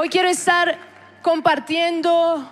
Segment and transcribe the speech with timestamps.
[0.00, 0.78] Hoy quiero estar
[1.22, 2.48] compartiendo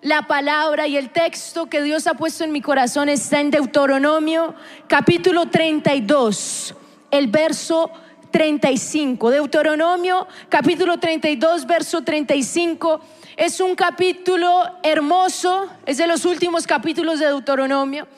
[0.00, 4.54] la palabra y el texto que Dios ha puesto en mi corazón está en Deuteronomio
[4.86, 6.74] capítulo 32,
[7.10, 7.90] el verso
[8.30, 9.30] 35.
[9.30, 13.02] Deuteronomio capítulo 32, verso 35.
[13.36, 18.08] Es un capítulo hermoso, es de los últimos capítulos de Deuteronomio.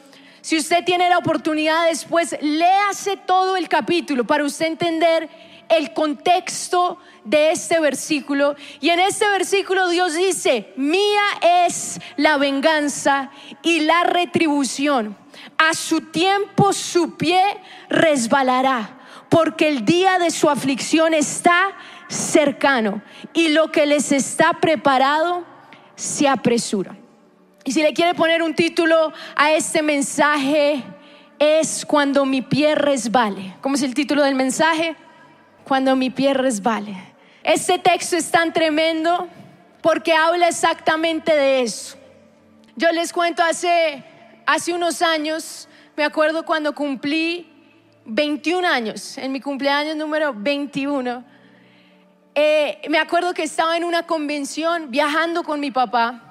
[0.40, 5.28] Si usted tiene la oportunidad después, léase todo el capítulo para usted entender
[5.68, 8.56] el contexto de este versículo.
[8.80, 11.22] Y en este versículo Dios dice, mía
[11.66, 13.30] es la venganza
[13.62, 15.16] y la retribución.
[15.56, 17.42] A su tiempo su pie
[17.88, 21.76] resbalará, porque el día de su aflicción está
[22.08, 23.02] cercano
[23.34, 25.44] y lo que les está preparado
[25.94, 26.96] se apresura.
[27.64, 30.82] Y si le quiere poner un título a este mensaje,
[31.38, 33.54] es cuando mi pie resbale.
[33.60, 34.96] ¿Cómo es el título del mensaje?
[35.68, 36.96] Cuando mi pie resbale.
[37.44, 39.28] Este texto es tan tremendo
[39.82, 41.98] porque habla exactamente de eso.
[42.74, 44.02] Yo les cuento hace,
[44.46, 47.52] hace unos años, me acuerdo cuando cumplí
[48.06, 51.22] 21 años, en mi cumpleaños número 21,
[52.34, 56.22] eh, me acuerdo que estaba en una convención viajando con mi papá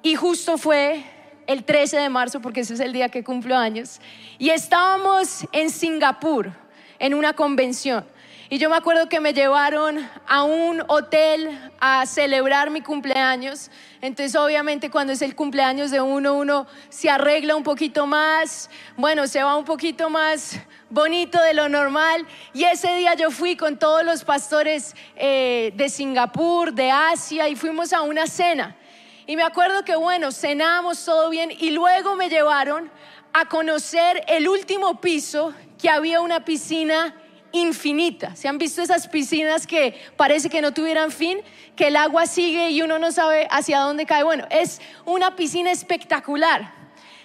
[0.00, 1.02] y justo fue
[1.48, 4.00] el 13 de marzo, porque ese es el día que cumplo años,
[4.38, 6.52] y estábamos en Singapur,
[7.00, 8.04] en una convención.
[8.52, 13.70] Y yo me acuerdo que me llevaron a un hotel a celebrar mi cumpleaños.
[14.00, 19.28] Entonces, obviamente, cuando es el cumpleaños de uno, uno se arregla un poquito más, bueno,
[19.28, 22.26] se va un poquito más bonito de lo normal.
[22.52, 27.54] Y ese día yo fui con todos los pastores eh, de Singapur, de Asia, y
[27.54, 28.74] fuimos a una cena.
[29.28, 32.90] Y me acuerdo que, bueno, cenamos todo bien y luego me llevaron
[33.32, 37.14] a conocer el último piso que había una piscina
[37.52, 38.36] infinita.
[38.36, 41.40] ¿Se han visto esas piscinas que parece que no tuvieran fin?
[41.76, 44.22] Que el agua sigue y uno no sabe hacia dónde cae.
[44.22, 46.80] Bueno, es una piscina espectacular.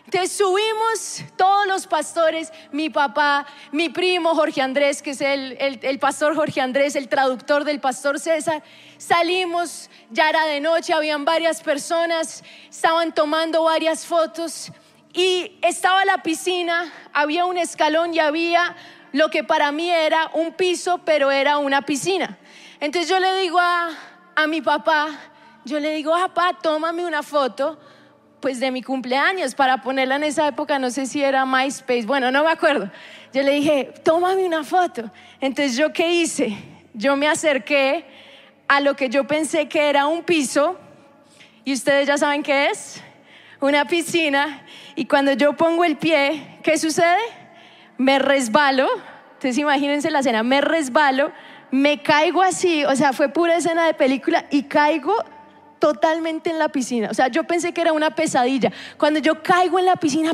[0.06, 6.00] Entonces subimos todos los pastores, mi papá, mi primo Jorge Andrés, que es el, el,
[6.00, 8.62] pastor Jorge Andrés, el traductor del pastor César.
[9.00, 14.72] Salimos, ya era de noche, habían varias personas, estaban tomando varias fotos
[15.12, 18.76] y estaba la piscina, había un escalón y había
[19.16, 22.38] lo que para mí era un piso, pero era una piscina.
[22.82, 23.90] Entonces yo le digo a,
[24.36, 25.08] a mi papá,
[25.64, 27.80] yo le digo, papá, tómame una foto
[28.42, 32.30] pues de mi cumpleaños para ponerla en esa época, no sé si era MySpace, bueno,
[32.30, 32.92] no me acuerdo.
[33.32, 35.10] Yo le dije, tómame una foto.
[35.40, 36.54] Entonces yo qué hice?
[36.94, 38.04] Yo me acerqué
[38.68, 40.78] a lo que yo pensé que era un piso
[41.64, 43.02] y ustedes ya saben qué es,
[43.62, 47.45] una piscina y cuando yo pongo el pie, ¿qué sucede?
[47.98, 48.88] Me resbalo,
[49.34, 51.32] entonces imagínense la escena, me resbalo,
[51.72, 55.14] me caigo así, o sea, fue pura escena de película y caigo
[55.80, 57.10] totalmente en la piscina.
[57.12, 58.72] O sea, yo pensé que era una pesadilla.
[58.98, 60.32] Cuando yo caigo en la piscina,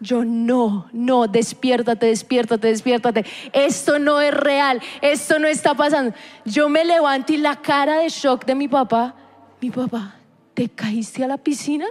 [0.00, 3.24] yo no, no, despiértate, despiértate, despiértate.
[3.52, 6.14] Esto no es real, esto no está pasando.
[6.44, 9.14] Yo me levanto y la cara de shock de mi papá,
[9.60, 10.16] mi papá,
[10.54, 11.86] ¿te caíste a la piscina?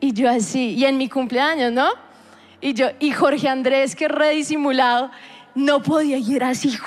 [0.00, 2.03] Y yo así, y en mi cumpleaños, ¿no?
[2.64, 5.10] Y yo, y Jorge Andrés, que redisimulado,
[5.54, 6.78] no podía ir así.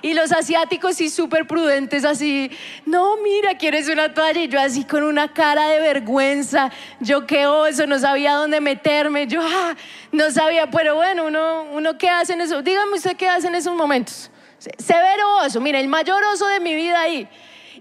[0.00, 2.52] Y los asiáticos sí súper prudentes así,
[2.86, 4.40] no, mira, quieres una toalla.
[4.40, 6.70] Y yo así con una cara de vergüenza,
[7.00, 9.74] yo qué oso, no sabía dónde meterme, yo ah,
[10.12, 12.62] no sabía, pero bueno, uno, uno qué hace en eso.
[12.62, 14.30] Dígame usted qué hace en esos momentos.
[14.78, 17.28] Severo oso, mira, el mayor oso de mi vida ahí.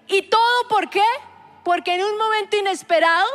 [0.07, 1.05] ¿Y todo por qué?
[1.63, 3.29] Porque en un momento inesperado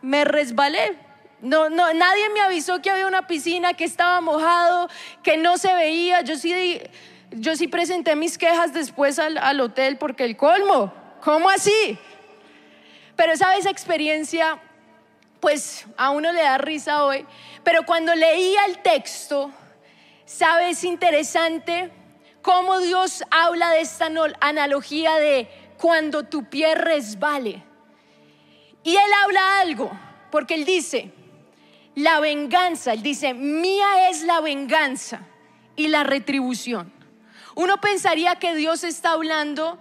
[0.00, 1.07] me resbalé
[1.40, 4.88] no, no, nadie me avisó que había una piscina, que estaba mojado,
[5.22, 6.22] que no se veía.
[6.22, 6.80] Yo sí,
[7.30, 11.98] yo sí presenté mis quejas después al, hotel porque el colmo, ¿cómo así?
[13.14, 14.58] Pero esa esa experiencia,
[15.40, 17.24] pues a uno le da risa hoy.
[17.62, 19.52] Pero cuando leía el texto,
[20.24, 21.92] sabes interesante
[22.42, 24.10] cómo Dios habla de esta
[24.40, 27.62] analogía de cuando tu pie resbale.
[28.82, 29.90] Y él habla algo,
[30.30, 31.12] porque él dice,
[31.98, 35.20] la venganza, él dice, mía es la venganza
[35.76, 36.92] y la retribución.
[37.54, 39.78] Uno pensaría que Dios está hablando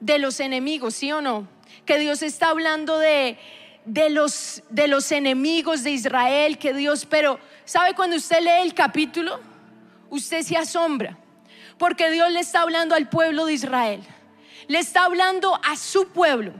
[0.00, 1.46] de los enemigos, ¿sí o no?
[1.84, 3.38] Que Dios está hablando de,
[3.84, 8.72] de, los, de los enemigos de Israel, que Dios, pero ¿sabe cuando usted lee el
[8.72, 9.40] capítulo?
[10.10, 11.18] Usted se asombra,
[11.76, 14.00] porque Dios le está hablando al pueblo de Israel,
[14.68, 16.54] le está hablando a su pueblo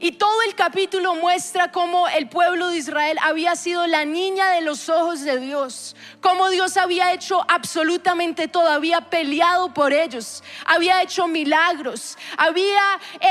[0.00, 4.60] Y todo el capítulo muestra cómo el pueblo de Israel había sido la niña de
[4.62, 11.02] los ojos de Dios, cómo Dios había hecho absolutamente todo, había peleado por ellos, había
[11.02, 12.82] hecho milagros, había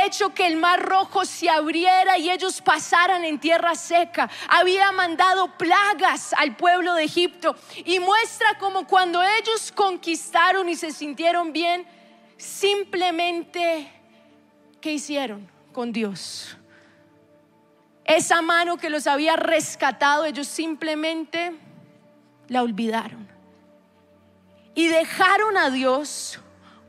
[0.06, 5.58] hecho que el mar rojo se abriera y ellos pasaran en tierra seca, había mandado
[5.58, 7.56] plagas al pueblo de Egipto
[7.86, 11.86] y muestra cómo cuando ellos conquistaron y se sintieron bien,
[12.38, 13.92] simplemente,
[14.80, 15.61] ¿qué hicieron?
[15.72, 16.58] Con Dios.
[18.06, 21.54] Esa mano que los había rescatado, ellos simplemente
[22.48, 23.30] la olvidaron.
[24.74, 26.40] Y dejaron a Dios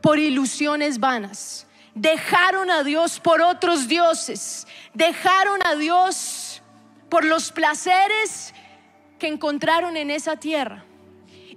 [0.00, 1.66] por ilusiones vanas.
[1.94, 4.66] Dejaron a Dios por otros dioses.
[4.94, 6.62] Dejaron a Dios
[7.08, 8.54] por los placeres
[9.18, 10.84] que encontraron en esa tierra.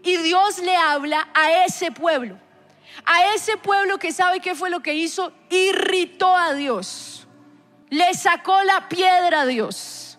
[0.04, 2.38] Y Dios le habla a ese pueblo.
[3.06, 7.15] A ese pueblo que sabe qué fue lo que hizo, irritó a Dios
[7.90, 10.18] le sacó la piedra a Dios.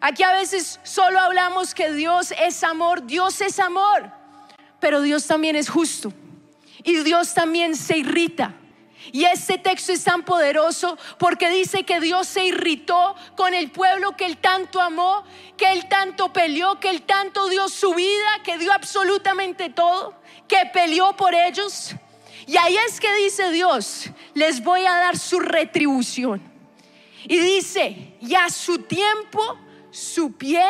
[0.00, 4.10] Aquí a veces solo hablamos que Dios es amor, Dios es amor,
[4.80, 6.12] pero Dios también es justo
[6.82, 8.54] y Dios también se irrita.
[9.12, 14.16] Y este texto es tan poderoso porque dice que Dios se irritó con el pueblo
[14.16, 15.24] que él tanto amó,
[15.56, 20.14] que él tanto peleó, que él tanto dio su vida, que dio absolutamente todo,
[20.46, 21.94] que peleó por ellos.
[22.46, 26.49] Y ahí es que dice Dios, les voy a dar su retribución.
[27.24, 29.58] Y dice, y a su tiempo
[29.90, 30.64] su pie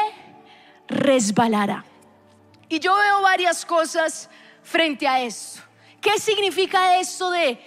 [0.89, 1.85] resbalará.
[2.69, 4.29] Y yo veo varias cosas
[4.63, 5.63] frente a esto.
[6.01, 7.61] ¿Qué significa esto de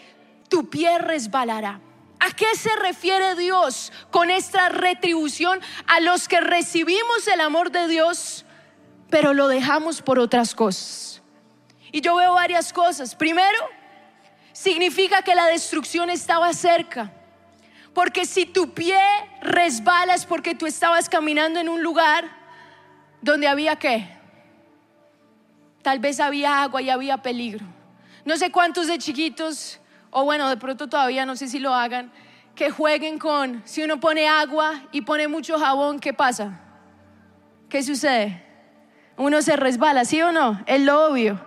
[0.50, 1.80] tu pie resbalará?
[2.20, 7.88] ¿A qué se refiere Dios con esta retribución a los que recibimos el amor de
[7.88, 8.46] Dios,
[9.10, 11.22] pero lo dejamos por otras cosas?
[11.92, 13.14] Y yo veo varias cosas.
[13.14, 13.60] Primero,
[14.54, 17.12] significa que la destrucción estaba cerca.
[17.94, 19.00] Porque si tu pie
[19.42, 22.26] resbala es porque tú estabas caminando en un lugar
[23.22, 24.08] donde había qué.
[25.82, 27.66] Tal vez había agua y había peligro.
[28.26, 29.80] No sé cuántos de chiquitos,
[30.10, 32.12] o bueno, de pronto todavía no sé si lo hagan,
[32.56, 36.62] que jueguen con, si uno pone agua y pone mucho jabón, ¿qué pasa?
[37.70, 38.44] ¿Qué sucede?
[39.18, 40.62] Uno se resbala, ¿sí o no?
[40.66, 41.40] Es lo obvio.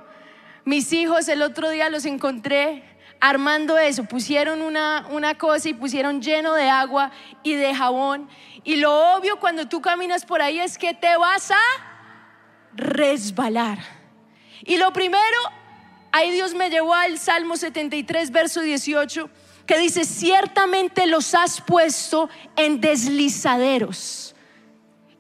[0.65, 6.21] Mis hijos el otro día los encontré armando eso, pusieron una, una cosa y pusieron
[6.21, 7.11] lleno de agua
[7.43, 8.29] y de jabón.
[8.65, 11.61] Y lo obvio cuando tú caminas por ahí es que te vas a
[12.75, 13.79] resbalar.
[14.65, 15.39] Y lo primero,
[16.13, 19.31] ahí Dios me llevó al Salmo 73, verso 18,
[19.67, 24.35] que dice, ciertamente los has puesto en deslizaderos.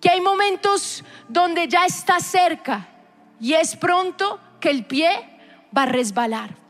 [0.01, 2.89] Que hay momentos donde ya está cerca
[3.41, 5.11] y es pronto que el pie
[5.77, 6.66] va a resbalar.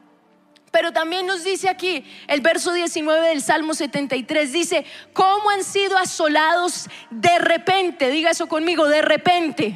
[0.76, 4.84] Pero también nos dice aquí el verso 19 del Salmo 73, dice,
[5.14, 8.10] ¿cómo han sido asolados de repente?
[8.10, 9.74] Diga eso conmigo, de repente.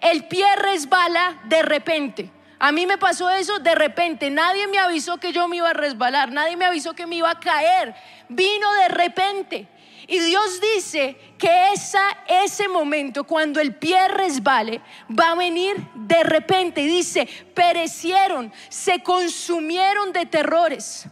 [0.00, 2.30] El pie resbala de repente.
[2.58, 4.30] A mí me pasó eso de repente.
[4.30, 6.32] Nadie me avisó que yo me iba a resbalar.
[6.32, 7.94] Nadie me avisó que me iba a caer.
[8.30, 9.68] Vino de repente.
[10.06, 16.22] Y Dios dice que esa, ese momento, cuando el pie resbale, va a venir de
[16.22, 16.82] repente.
[16.82, 21.06] Y dice, perecieron, se consumieron de terrores.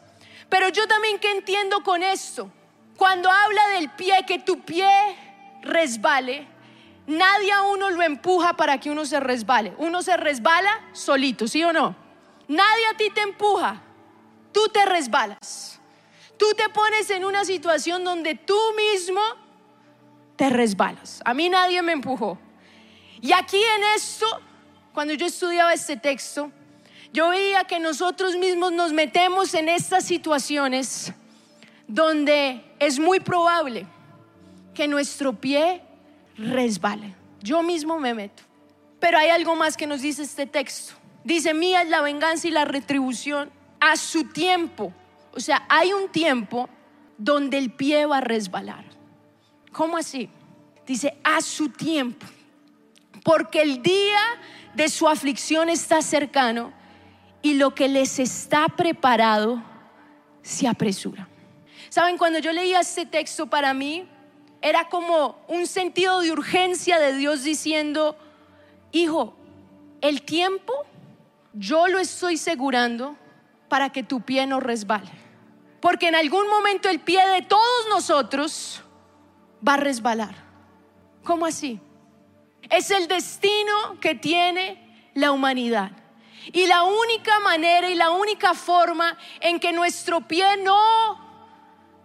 [0.49, 2.51] Pero yo también que entiendo con esto,
[2.97, 4.91] cuando habla del pie, que tu pie
[5.63, 6.47] resbale,
[7.07, 9.73] nadie a uno lo empuja para que uno se resbale.
[9.79, 11.97] Uno se resbala solito, ¿sí o no?
[12.49, 13.81] Nadie a ti te empuja,
[14.53, 15.80] tú te resbalas.
[16.41, 19.21] Tú te pones en una situación donde tú mismo
[20.37, 21.21] te resbalas.
[21.27, 22.39] A mí nadie me empujó.
[23.21, 24.25] Y aquí en esto,
[24.95, 26.51] cuando yo estudiaba este texto,
[27.13, 31.13] yo veía que nosotros mismos nos metemos en estas situaciones
[31.87, 33.87] donde es muy probable
[34.73, 35.83] que nuestro pie
[36.39, 37.15] resbale.
[37.43, 38.45] Yo mismo me meto.
[38.99, 40.95] Pero hay algo más que nos dice este texto.
[41.23, 44.95] Dice, mía es la venganza y la retribución a su tiempo.
[45.33, 46.69] O sea, hay un tiempo
[47.17, 48.85] donde el pie va a resbalar.
[49.73, 50.29] ¿Cómo así?
[50.87, 52.27] Dice, a su tiempo.
[53.23, 54.21] Porque el día
[54.75, 56.73] de su aflicción está cercano
[57.43, 59.63] y lo que les está preparado
[60.43, 61.29] se apresura.
[61.89, 64.09] Saben, cuando yo leía este texto para mí,
[64.63, 68.17] era como un sentido de urgencia de Dios diciendo,
[68.93, 69.35] hijo,
[70.01, 70.73] el tiempo
[71.53, 73.17] yo lo estoy asegurando
[73.71, 75.11] para que tu pie no resbale.
[75.81, 78.83] Porque en algún momento el pie de todos nosotros
[79.67, 80.35] va a resbalar.
[81.25, 81.81] ¿Cómo así?
[82.69, 85.93] Es el destino que tiene la humanidad.
[86.53, 91.19] Y la única manera y la única forma en que nuestro pie no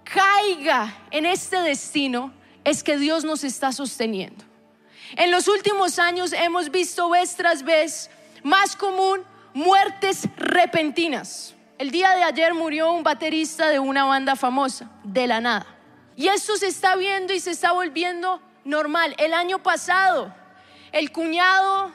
[0.04, 2.32] caiga en este destino
[2.64, 4.46] es que Dios nos está sosteniendo.
[5.16, 8.12] En los últimos años hemos visto vez tras vez
[8.44, 11.55] más común muertes repentinas.
[11.78, 15.68] El día de ayer murió un baterista de una banda famosa, de la nada.
[16.16, 19.14] Y esto se está viendo y se está volviendo normal.
[19.18, 20.34] El año pasado,
[20.94, 21.92] el cuñado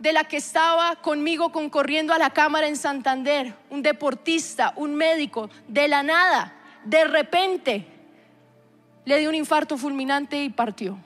[0.00, 5.50] de la que estaba conmigo concorriendo a la cámara en Santander, un deportista, un médico,
[5.68, 6.52] de la nada,
[6.84, 7.86] de repente,
[9.04, 10.98] le dio un infarto fulminante y partió.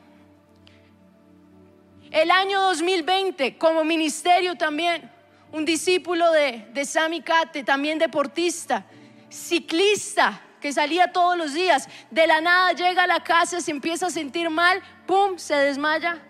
[2.11, 5.11] El año 2020, como ministerio también,
[5.55, 8.85] un discípulo de, de Sami Kate, también deportista,
[9.29, 14.07] ciclista, que salía todos los días, de la nada llega a la casa, se empieza
[14.07, 16.21] a sentir mal, ¡pum!, se desmaya,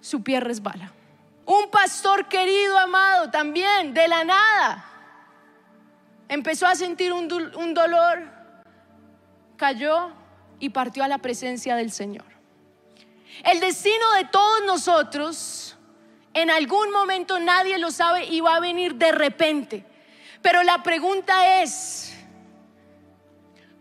[0.00, 0.92] su pie resbala.
[1.44, 4.84] Un pastor querido, amado, también, de la nada,
[6.28, 8.20] empezó a sentir un, un dolor,
[9.56, 10.10] cayó
[10.58, 12.26] y partió a la presencia del Señor.
[13.44, 15.65] El destino de todos nosotros,
[16.36, 19.86] en algún momento nadie lo sabe y va a venir de repente.
[20.42, 22.14] Pero la pregunta es,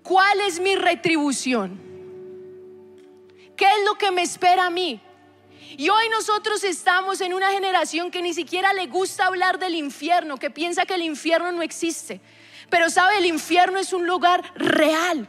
[0.01, 1.77] ¿cuál es mi retribución?
[3.57, 5.01] ¿Qué es lo que me espera a mí?
[5.77, 10.37] Y hoy nosotros estamos en una generación que ni siquiera le gusta hablar del infierno,
[10.37, 12.21] que piensa que el infierno no existe.
[12.69, 15.27] Pero sabe, el infierno es un lugar real.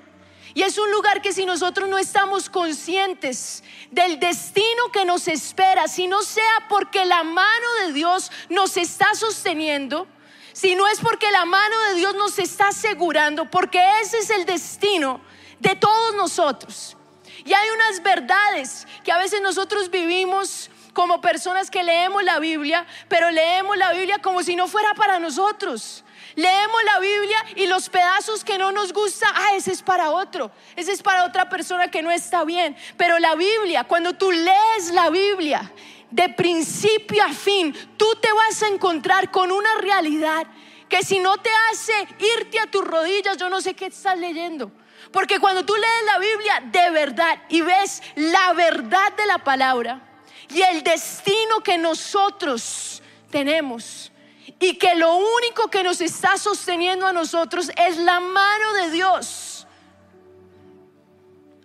[0.57, 5.87] Y es un lugar que si nosotros no estamos conscientes del destino que nos espera,
[5.87, 10.07] si no sea porque la mano de Dios nos está sosteniendo,
[10.55, 14.47] si no es porque la mano de Dios nos está asegurando, porque ese es el
[14.47, 15.21] destino
[15.59, 16.97] de todos nosotros.
[17.45, 22.87] Y hay unas verdades que a veces nosotros vivimos como personas que leemos la Biblia,
[23.09, 26.03] pero leemos la Biblia como si no fuera para nosotros.
[26.37, 30.51] Leemos la Biblia y los pedazos que no nos gusta, ah, ese es para otro,
[30.77, 32.77] ese es para otra persona que no está bien.
[32.99, 35.73] Pero la Biblia, cuando tú lees la Biblia
[36.11, 40.47] de principio a fin, tú te vas a encontrar con una realidad
[40.91, 42.07] que si no te hace
[42.39, 44.71] irte a tus rodillas, yo no sé qué estás leyendo.
[45.13, 50.03] Porque cuando tú lees la Biblia de verdad y ves la verdad de la palabra
[50.51, 54.13] y el destino que nosotros tenemos,
[54.59, 59.67] y que lo único que nos está sosteniendo a nosotros es la mano de Dios.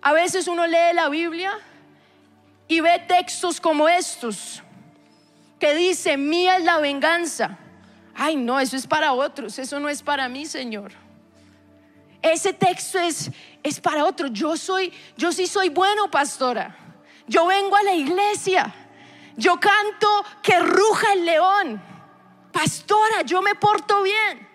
[0.02, 1.58] A veces uno lee la Biblia
[2.68, 4.62] y ve textos como estos
[5.58, 7.56] que dice, mía es la venganza.
[8.14, 10.92] Ay, no, eso es para otros, eso no es para mí, Señor.
[12.20, 13.30] Ese texto es,
[13.62, 14.30] es para otros.
[14.32, 16.76] Yo soy, yo sí soy bueno, pastora.
[17.26, 18.74] Yo vengo a la iglesia.
[19.36, 21.91] Yo canto que ruja el león
[22.52, 24.48] pastora, yo me porto bien.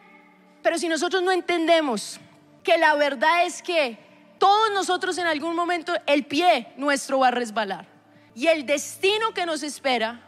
[0.61, 2.19] Pero si nosotros no entendemos
[2.63, 3.97] que la verdad es que
[4.37, 7.87] todos nosotros en algún momento el pie nuestro va a resbalar.
[8.35, 10.21] Y el destino que nos espera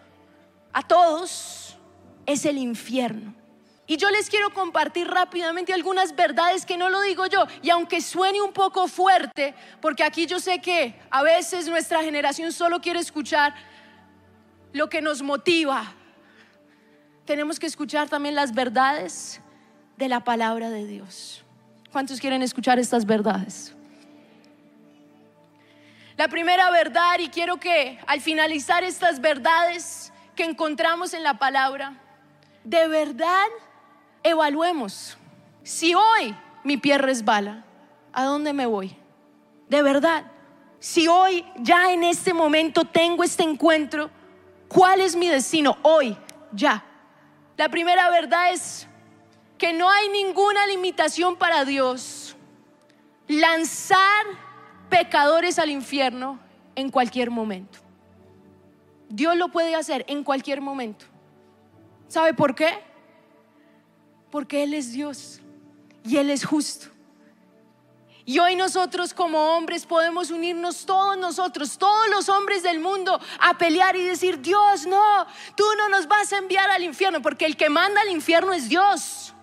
[0.74, 1.78] a todos
[2.26, 3.36] es el infierno.
[3.86, 7.48] Y yo les quiero compartir rápidamente algunas verdades que no lo digo yo.
[7.64, 12.52] Y aunque suene un poco fuerte, porque aquí yo sé que a veces nuestra generación
[12.52, 13.56] solo quiere escuchar
[14.74, 15.96] lo que nos motiva,
[17.30, 19.40] tenemos que escuchar también las verdades
[19.98, 21.44] de la palabra de Dios.
[21.92, 23.76] ¿Cuántos quieren escuchar estas verdades?
[26.18, 32.02] La primera verdad, y quiero que al finalizar estas verdades que encontramos en la palabra,
[32.64, 33.46] de verdad
[34.24, 35.16] evaluemos.
[35.62, 37.64] Si hoy mi pie resbala,
[38.12, 38.98] ¿a dónde me voy?
[39.68, 40.24] De verdad.
[40.80, 44.10] Si hoy, ya en este momento, tengo este encuentro,
[44.68, 45.78] ¿cuál es mi destino?
[45.84, 46.18] Hoy,
[46.54, 46.86] ya.
[47.60, 48.88] La primera verdad es
[49.58, 52.38] que no hay ninguna limitación para Dios
[53.28, 54.25] lanzar
[54.89, 56.39] pecadores al infierno
[56.75, 57.80] en cualquier momento.
[59.10, 61.04] Dios lo puede hacer en cualquier momento.
[62.08, 62.82] ¿Sabe por qué?
[64.32, 65.42] Porque Él es Dios
[66.06, 66.88] y Él es justo.
[68.30, 73.58] Y hoy nosotros como hombres podemos unirnos todos nosotros, todos los hombres del mundo, a
[73.58, 77.58] pelear y decir, Dios, no, tú no nos vas a enviar al infierno, porque el
[77.58, 79.34] que manda al infierno es Dios.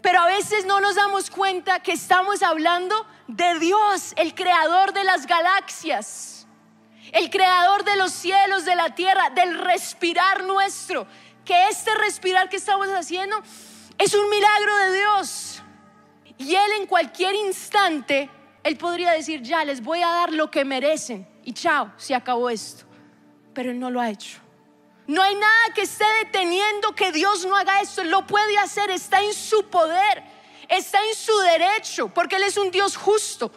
[0.00, 5.04] Pero a veces no nos damos cuenta que estamos hablando de Dios, el creador de
[5.04, 6.46] las galaxias,
[7.12, 11.06] el creador de los cielos, de la tierra, del respirar nuestro,
[11.44, 13.36] que este respirar que estamos haciendo
[13.98, 15.62] es un milagro de Dios.
[16.40, 18.30] Y Él en cualquier instante,
[18.64, 21.28] Él podría decir, ya, les voy a dar lo que merecen.
[21.44, 22.86] Y chao, se acabó esto.
[23.52, 24.38] Pero Él no lo ha hecho.
[25.06, 28.00] No hay nada que esté deteniendo que Dios no haga esto.
[28.00, 30.22] Él lo puede hacer, está en su poder,
[30.66, 33.52] está en su derecho, porque Él es un Dios justo.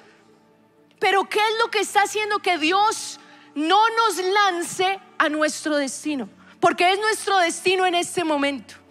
[0.99, 3.17] Pero ¿qué es lo que está haciendo que Dios
[3.55, 6.27] no nos lance a nuestro destino?
[6.59, 8.82] Porque es nuestro destino en este momento.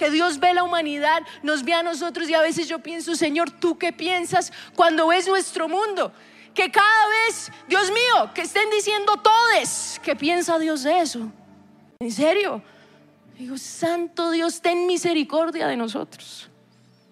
[0.00, 3.50] Que Dios ve la humanidad, nos ve a nosotros y a veces yo pienso, Señor,
[3.50, 6.10] ¿tú qué piensas cuando ves nuestro mundo?
[6.54, 11.30] Que cada vez, Dios mío, que estén diciendo todes, ¿qué piensa Dios de eso?
[11.98, 12.62] ¿En serio?
[13.38, 16.48] Digo, Santo Dios, ten misericordia de nosotros.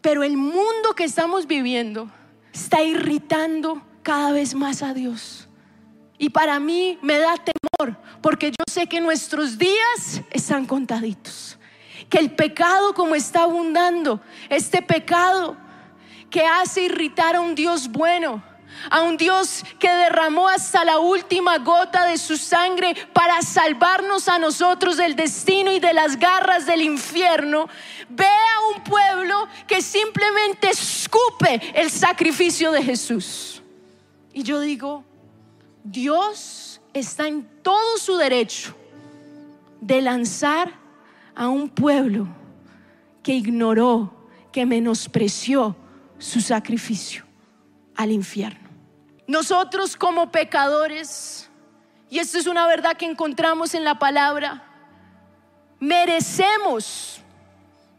[0.00, 2.10] Pero el mundo que estamos viviendo
[2.54, 5.46] está irritando cada vez más a Dios.
[6.16, 11.47] Y para mí me da temor, porque yo sé que nuestros días están contaditos.
[12.08, 15.56] Que el pecado como está abundando, este pecado
[16.30, 18.42] que hace irritar a un Dios bueno,
[18.90, 24.38] a un Dios que derramó hasta la última gota de su sangre para salvarnos a
[24.38, 27.68] nosotros del destino y de las garras del infierno,
[28.08, 33.62] ve a un pueblo que simplemente escupe el sacrificio de Jesús.
[34.32, 35.04] Y yo digo,
[35.82, 38.74] Dios está en todo su derecho
[39.80, 40.77] de lanzar
[41.38, 42.26] a un pueblo
[43.22, 44.12] que ignoró,
[44.50, 45.76] que menospreció
[46.18, 47.24] su sacrificio
[47.94, 48.68] al infierno.
[49.28, 51.48] Nosotros como pecadores,
[52.10, 54.64] y esto es una verdad que encontramos en la palabra,
[55.78, 57.20] merecemos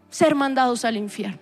[0.09, 1.39] ser mandados al infierno.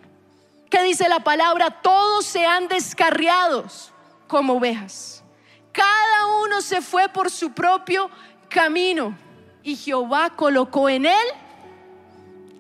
[0.70, 1.82] ¿Qué dice la palabra?
[1.82, 3.92] Todos se han descarriados
[4.28, 5.24] como ovejas.
[5.72, 8.12] Cada uno se fue por su propio
[8.50, 9.18] camino
[9.64, 11.28] y Jehová colocó en él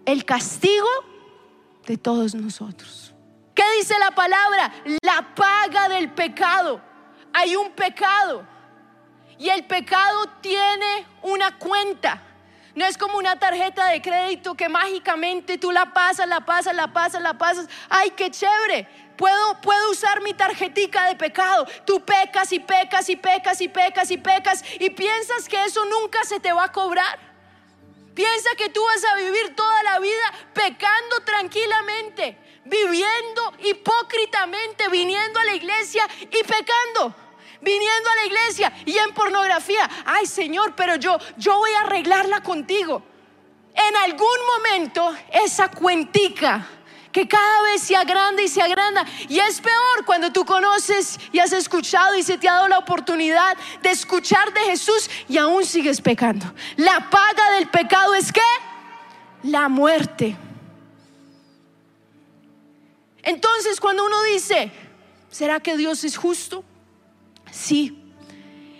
[0.07, 0.87] el castigo
[1.85, 3.13] de todos nosotros.
[3.53, 4.73] ¿Qué dice la palabra?
[5.03, 6.81] La paga del pecado
[7.33, 8.47] hay un pecado
[9.37, 12.23] y el pecado tiene una cuenta.
[12.73, 16.93] No es como una tarjeta de crédito que mágicamente tú la pasas, la pasas, la
[16.93, 17.67] pasas, la pasas.
[17.89, 18.87] Ay, qué chévere.
[19.17, 21.67] Puedo, puedo usar mi tarjetica de pecado.
[21.85, 26.23] Tú pecas y pecas y pecas y pecas y pecas y piensas que eso nunca
[26.23, 27.26] se te va a cobrar.
[28.17, 35.45] Piensa que tú vas a vivir toda la vida pecando tranquilamente, viviendo hipócritamente, viniendo a
[35.45, 37.13] la iglesia y pecando
[37.61, 39.87] viniendo a la iglesia y en pornografía.
[40.05, 43.03] Ay, Señor, pero yo yo voy a arreglarla contigo.
[43.75, 46.67] En algún momento esa cuentica
[47.17, 49.03] que cada vez se agranda y se agranda.
[49.27, 52.77] Y es peor cuando tú conoces y has escuchado y se te ha dado la
[52.77, 56.45] oportunidad de escuchar de Jesús y aún sigues pecando.
[56.75, 58.39] La paga del pecado es que
[59.41, 60.37] la muerte.
[63.23, 64.71] Entonces cuando uno dice,
[65.31, 66.63] ¿será que Dios es justo?
[67.49, 67.97] Sí.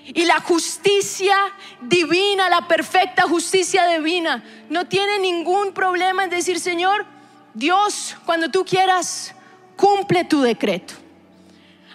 [0.05, 1.35] Y la justicia
[1.81, 7.16] divina, la perfecta justicia divina, no tiene ningún problema en decir, Señor,
[7.57, 9.33] Dios, cuando tú quieras,
[9.75, 10.93] cumple tu decreto.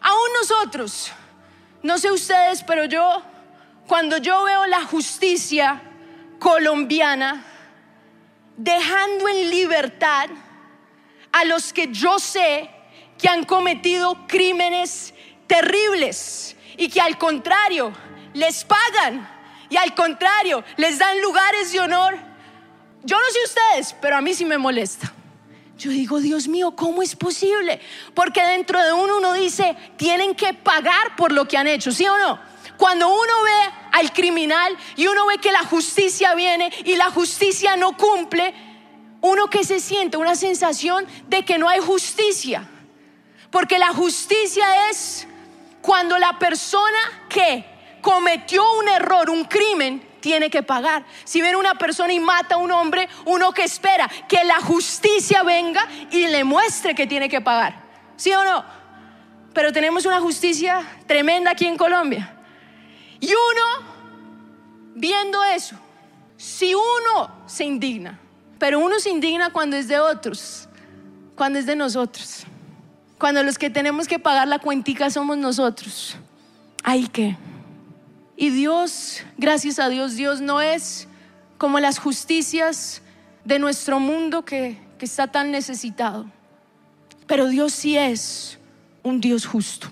[0.01, 1.13] Aún nosotros,
[1.85, 3.23] no sé ustedes, pero yo,
[3.87, 5.81] cuando yo veo la justicia
[6.41, 7.45] colombiana,
[8.57, 10.31] dejando en libertad
[11.31, 12.69] a los que yo sé
[13.17, 15.15] que han cometido crímenes
[15.47, 17.93] terribles y que al contrario
[18.35, 19.31] les pagan
[19.71, 22.19] y al contrario les dan lugares de honor.
[23.05, 25.13] Yo no sé ustedes, pero a mí sí me molesta.
[25.79, 27.81] Yo digo, Dios mío, ¿cómo es posible?
[28.15, 32.07] Porque dentro de uno uno dice, tienen que pagar por lo que han hecho, ¿sí
[32.07, 32.39] o no?
[32.77, 37.77] Cuando uno ve al criminal y uno ve que la justicia viene y la justicia
[37.77, 38.55] no cumple,
[39.21, 42.69] uno que se siente una sensación de que no hay justicia.
[43.51, 45.27] Porque la justicia es
[45.81, 47.65] cuando la persona que
[48.01, 51.05] cometió un error, un crimen, tiene que pagar.
[51.25, 55.43] Si viene una persona y mata a un hombre, uno que espera que la justicia
[55.43, 57.83] venga y le muestre que tiene que pagar.
[58.17, 58.65] ¿Sí o no?
[59.53, 62.35] Pero tenemos una justicia tremenda aquí en Colombia.
[63.21, 65.77] Y uno, viendo eso,
[66.39, 68.19] si uno se indigna,
[68.59, 70.69] pero uno se indigna cuando es de otros,
[71.35, 72.47] cuando es de nosotros.
[73.19, 76.17] Cuando los que tenemos que pagar la cuentica somos nosotros.
[76.83, 77.37] ¿Hay que.
[78.43, 81.07] Y Dios, gracias a Dios, Dios no es
[81.59, 83.01] como las justicias
[83.45, 86.27] de nuestro mundo que, que está tan necesitado.
[87.29, 88.59] Pero Dios sí es
[89.05, 89.87] un Dios justo.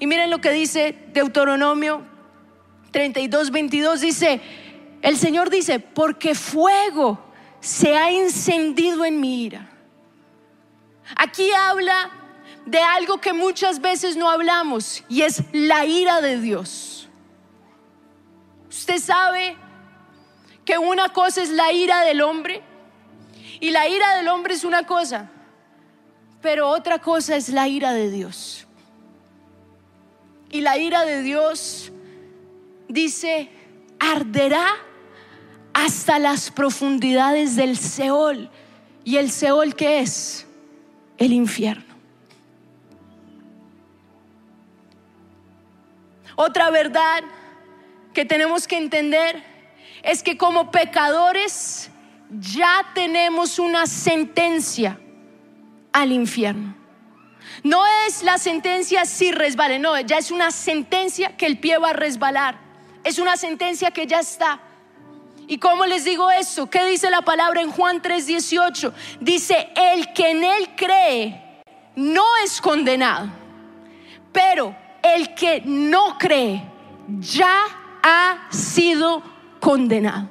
[0.00, 2.02] Y miren lo que dice Deuteronomio
[2.90, 4.40] 32, 22, dice,
[5.00, 9.70] el Señor dice, porque fuego se ha encendido en mi ira.
[11.14, 12.10] Aquí habla
[12.66, 16.97] de algo que muchas veces no hablamos y es la ira de Dios.
[18.78, 19.56] Usted sabe
[20.64, 22.62] que una cosa es la ira del hombre
[23.58, 25.28] y la ira del hombre es una cosa,
[26.40, 28.68] pero otra cosa es la ira de Dios.
[30.52, 31.90] Y la ira de Dios
[32.86, 33.50] dice,
[33.98, 34.68] arderá
[35.74, 38.48] hasta las profundidades del Seol.
[39.02, 40.46] ¿Y el Seol qué es?
[41.16, 41.96] El infierno.
[46.36, 47.24] Otra verdad
[48.18, 49.44] que tenemos que entender
[50.02, 51.88] es que como pecadores
[52.28, 54.98] ya tenemos una sentencia
[55.92, 56.74] al infierno.
[57.62, 61.90] No es la sentencia si resbale, no, ya es una sentencia que el pie va
[61.90, 62.58] a resbalar.
[63.04, 64.62] Es una sentencia que ya está.
[65.46, 66.68] ¿Y cómo les digo eso?
[66.68, 68.92] ¿Qué dice la palabra en Juan 3:18?
[69.20, 71.62] Dice, el que en él cree
[71.94, 73.28] no es condenado,
[74.32, 76.64] pero el que no cree
[77.20, 77.77] ya
[78.08, 79.22] ha sido
[79.60, 80.30] condenado.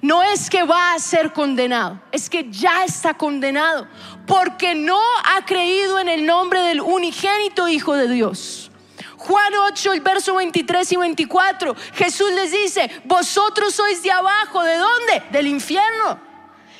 [0.00, 3.86] No es que va a ser condenado, es que ya está condenado,
[4.26, 8.70] porque no ha creído en el nombre del unigénito Hijo de Dios.
[9.18, 14.76] Juan 8, el verso 23 y 24, Jesús les dice, vosotros sois de abajo, ¿de
[14.78, 15.22] dónde?
[15.30, 16.18] Del infierno.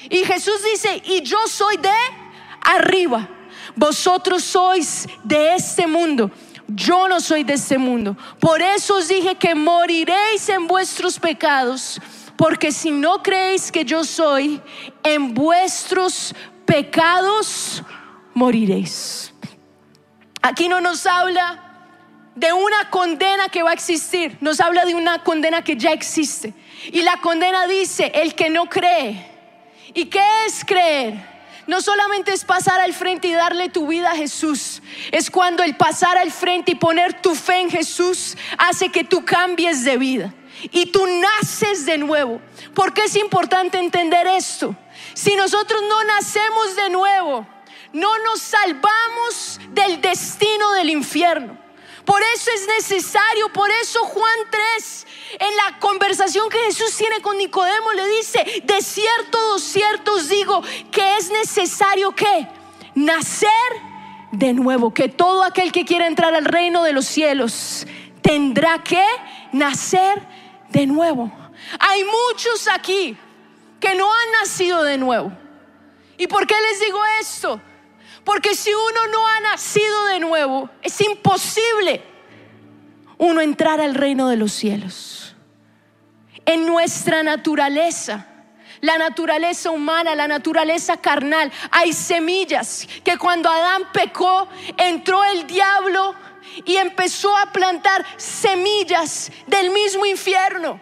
[0.08, 1.92] Y Jesús dice, y yo soy de
[2.62, 3.28] arriba.
[3.76, 6.30] Vosotros sois de este mundo.
[6.74, 8.16] Yo no soy de este mundo.
[8.40, 12.00] Por eso os dije que moriréis en vuestros pecados.
[12.36, 14.60] Porque si no creéis que yo soy,
[15.02, 17.82] en vuestros pecados
[18.34, 19.32] moriréis.
[20.40, 21.72] Aquí no nos habla
[22.34, 26.54] de una condena que va a existir, nos habla de una condena que ya existe.
[26.90, 29.30] Y la condena dice, el que no cree.
[29.94, 31.31] ¿Y qué es creer?
[31.66, 35.76] No solamente es pasar al frente y darle tu vida a Jesús, es cuando el
[35.76, 40.34] pasar al frente y poner tu fe en Jesús hace que tú cambies de vida
[40.72, 42.40] y tú naces de nuevo.
[42.74, 44.74] ¿Por qué es importante entender esto?
[45.14, 47.46] Si nosotros no nacemos de nuevo,
[47.92, 51.61] no nos salvamos del destino del infierno.
[52.04, 55.06] Por eso es necesario, por eso Juan 3,
[55.38, 60.28] en la conversación que Jesús tiene con Nicodemo, le dice, de cierto, de cierto os
[60.28, 62.48] digo que es necesario que
[62.94, 63.48] nacer
[64.32, 67.86] de nuevo, que todo aquel que quiera entrar al reino de los cielos
[68.20, 69.04] tendrá que
[69.52, 70.26] nacer
[70.70, 71.30] de nuevo.
[71.78, 73.16] Hay muchos aquí
[73.78, 75.32] que no han nacido de nuevo.
[76.16, 77.60] ¿Y por qué les digo esto?
[78.24, 82.02] Porque si uno no ha nacido de nuevo, es imposible
[83.18, 85.34] uno entrar al reino de los cielos.
[86.44, 88.26] En nuestra naturaleza,
[88.80, 96.14] la naturaleza humana, la naturaleza carnal, hay semillas que cuando Adán pecó, entró el diablo
[96.64, 100.80] y empezó a plantar semillas del mismo infierno.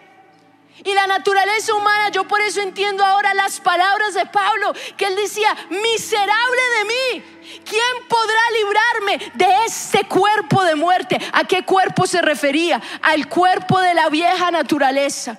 [0.83, 5.15] Y la naturaleza humana, yo por eso entiendo ahora las palabras de Pablo, que él
[5.15, 11.19] decía, miserable de mí, ¿quién podrá librarme de este cuerpo de muerte?
[11.33, 12.81] ¿A qué cuerpo se refería?
[13.03, 15.37] Al cuerpo de la vieja naturaleza.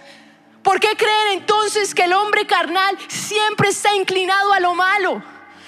[0.62, 5.22] ¿Por qué creen entonces que el hombre carnal siempre está inclinado a lo malo?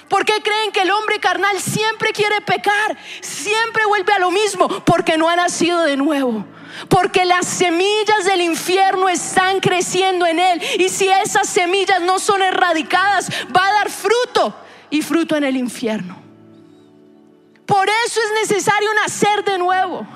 [0.09, 2.97] ¿Por qué creen que el hombre carnal siempre quiere pecar?
[3.21, 6.45] Siempre vuelve a lo mismo porque no ha nacido de nuevo.
[6.89, 10.63] Porque las semillas del infierno están creciendo en él.
[10.79, 14.55] Y si esas semillas no son erradicadas, va a dar fruto
[14.91, 16.23] y fruto en el infierno.
[17.67, 20.07] Por eso es necesario nacer de nuevo.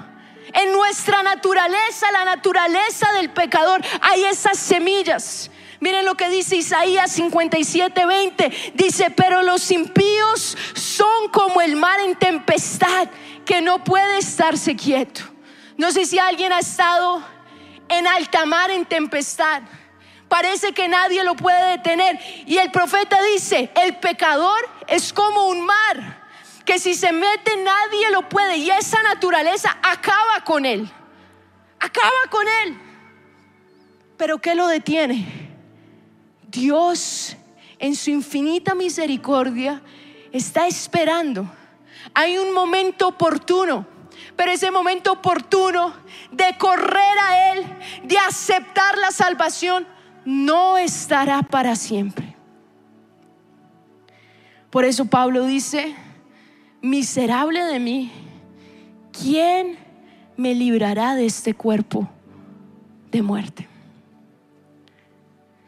[0.53, 5.51] En nuestra naturaleza, la naturaleza del pecador, hay esas semillas.
[5.81, 8.73] Miren lo que dice Isaías 57, 20.
[8.75, 13.09] Dice, pero los impíos son como el mar en tempestad,
[13.44, 15.23] que no puede estarse quieto.
[15.79, 17.23] No sé si alguien ha estado
[17.88, 19.62] en alta mar en tempestad.
[20.29, 22.19] Parece que nadie lo puede detener.
[22.47, 26.27] Y el profeta dice, el pecador es como un mar,
[26.67, 28.57] que si se mete nadie lo puede.
[28.57, 30.91] Y esa naturaleza acaba con él.
[31.79, 32.77] Acaba con él.
[34.17, 35.49] Pero ¿qué lo detiene?
[36.49, 37.37] Dios
[37.79, 39.81] en su infinita misericordia
[40.33, 41.49] está esperando.
[42.14, 43.87] Hay un momento oportuno
[44.38, 45.92] pero ese momento oportuno
[46.31, 47.66] de correr a Él,
[48.05, 49.85] de aceptar la salvación,
[50.24, 52.37] no estará para siempre.
[54.70, 55.92] Por eso Pablo dice,
[56.81, 58.12] miserable de mí,
[59.11, 59.77] ¿quién
[60.37, 62.09] me librará de este cuerpo
[63.11, 63.66] de muerte?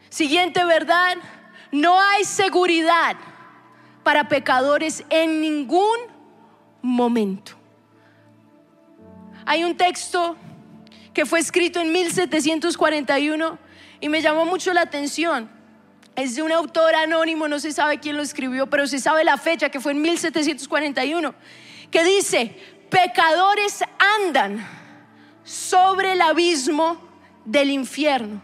[0.07, 1.17] Siguiente verdad,
[1.73, 3.17] no hay seguridad
[4.03, 5.97] para pecadores en ningún
[6.81, 7.60] momento.
[9.51, 10.37] Hay un texto
[11.13, 13.59] que fue escrito en 1741
[13.99, 15.49] y me llamó mucho la atención.
[16.15, 19.35] Es de un autor anónimo, no se sabe quién lo escribió, pero se sabe la
[19.35, 21.35] fecha que fue en 1741,
[21.91, 22.55] que dice,
[22.89, 23.83] pecadores
[24.25, 24.65] andan
[25.43, 27.01] sobre el abismo
[27.43, 28.41] del infierno.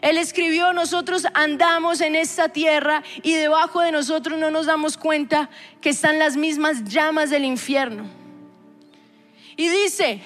[0.00, 5.50] Él escribió, nosotros andamos en esta tierra y debajo de nosotros no nos damos cuenta
[5.82, 8.08] que están las mismas llamas del infierno.
[9.58, 10.22] Y dice,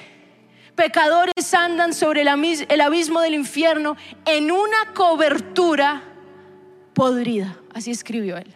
[0.74, 6.02] pecadores andan sobre el abismo del infierno en una cobertura
[6.94, 7.56] podrida.
[7.74, 8.54] Así escribió él.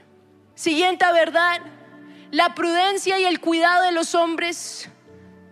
[0.55, 1.61] Siguiente verdad,
[2.31, 4.91] la prudencia y el cuidado de los hombres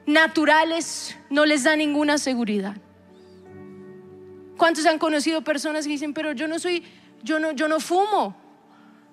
[0.07, 2.77] naturales no les da ninguna seguridad.
[4.57, 6.85] ¿Cuántos han conocido personas que dicen, pero yo no soy,
[7.23, 8.37] yo no, yo no fumo,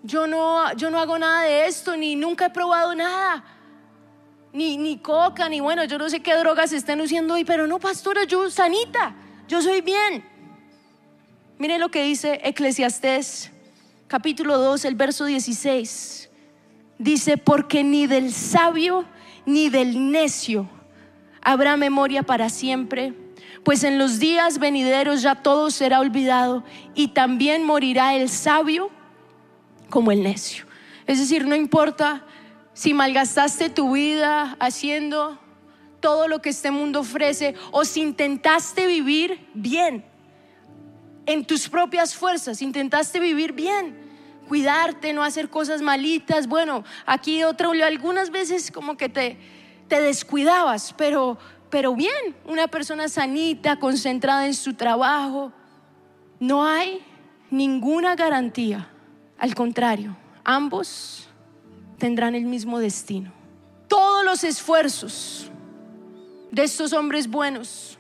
[0.04, 3.44] yo no, yo no hago nada de esto, ni nunca he probado nada,
[4.54, 7.80] ni, ni coca, ni bueno, yo no sé qué drogas están usando hoy, pero no,
[7.80, 9.16] pastora, yo sanita,
[9.48, 10.24] yo soy bien.
[11.58, 13.52] Mire lo que dice Eclesiastés,
[14.08, 16.30] capítulo 2, el verso 16.
[16.98, 19.06] Dice, porque ni del sabio
[19.46, 20.70] ni del necio
[21.42, 23.14] habrá memoria para siempre
[23.64, 26.64] pues en los días venideros ya todo será olvidado
[26.96, 28.90] y también morirá el sabio
[29.90, 30.66] como el necio.
[31.06, 32.26] Es decir, no importa
[32.74, 35.40] si malgastaste tu vida haciendo
[36.00, 40.06] todo lo que este mundo ofrece o si intentaste vivir bien
[41.26, 43.96] en tus propias fuerzas, intentaste vivir bien,
[44.48, 46.48] cuidarte, no hacer cosas malitas.
[46.48, 49.38] Bueno, aquí otro, algunas veces como que te,
[49.88, 51.38] te descuidabas, pero
[51.72, 55.54] pero bien, una persona sanita, concentrada en su trabajo.
[56.40, 57.02] No hay
[57.50, 58.90] ninguna garantía.
[59.40, 61.30] Al contrario, ambos
[62.02, 63.32] tendrán el mismo destino.
[63.88, 65.52] Todos los esfuerzos
[66.50, 68.00] de estos hombres buenos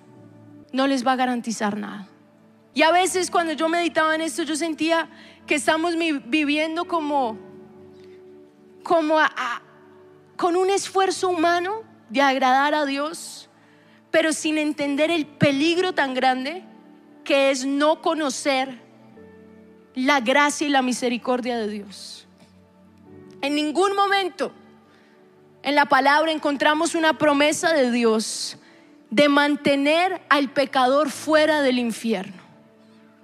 [0.74, 2.08] no les va a garantizar nada.
[2.74, 5.08] Y a veces cuando yo meditaba en esto, yo sentía
[5.46, 5.94] que estamos
[6.26, 7.38] viviendo como,
[8.82, 9.20] como
[10.36, 13.48] con un esfuerzo humano de agradar a Dios
[14.12, 16.64] pero sin entender el peligro tan grande
[17.24, 18.82] que es no conocer
[19.96, 22.21] la gracia y la misericordia de Dios.
[23.42, 24.52] En ningún momento
[25.64, 28.58] en la palabra encontramos una promesa de Dios
[29.10, 32.42] de mantener al pecador fuera del infierno.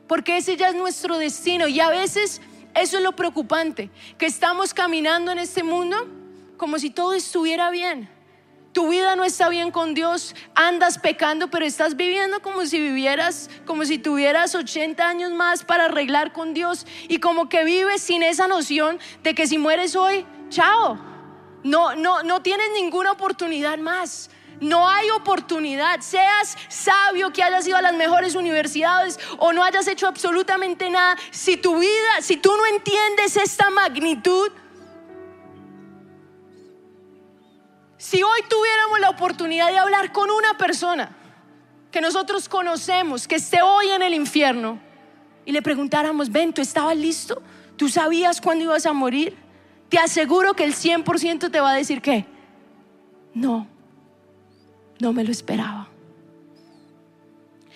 [0.07, 2.41] Porque ese ya es nuestro destino y a veces
[2.75, 5.95] eso es lo preocupante, que estamos caminando en este mundo
[6.57, 8.09] como si todo estuviera bien
[8.77, 13.49] tu vida no está bien con Dios, andas pecando, pero estás viviendo como si vivieras,
[13.65, 18.21] como si tuvieras 80 años más para arreglar con Dios y como que vives sin
[18.21, 20.99] esa noción de que si mueres hoy, chao.
[21.63, 24.29] No, no, no tienes ninguna oportunidad más.
[24.59, 29.87] No hay oportunidad, seas sabio, que hayas ido a las mejores universidades o no hayas
[29.87, 31.17] hecho absolutamente nada.
[31.31, 34.51] Si tu vida, si tú no entiendes esta magnitud,
[37.97, 41.15] Si hoy tuviéramos la oportunidad de hablar con una persona
[41.91, 44.79] que nosotros conocemos, que esté hoy en el infierno,
[45.45, 47.41] y le preguntáramos, ven, ¿tú estabas listo?
[47.77, 49.35] ¿Tú sabías cuándo ibas a morir?
[49.89, 52.25] Te aseguro que el 100% te va a decir que
[53.33, 53.67] no,
[54.99, 55.87] no me lo esperaba.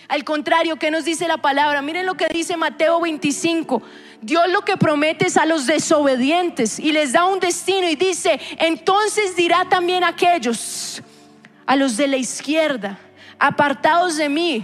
[0.09, 1.81] Al contrario, ¿qué nos dice la palabra?
[1.81, 3.81] Miren lo que dice Mateo 25.
[4.21, 8.39] Dios lo que promete es a los desobedientes y les da un destino y dice,
[8.59, 11.01] entonces dirá también a aquellos,
[11.65, 12.99] a los de la izquierda,
[13.39, 14.63] apartados de mí,